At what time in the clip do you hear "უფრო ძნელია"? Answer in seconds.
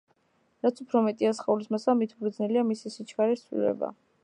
2.17-2.65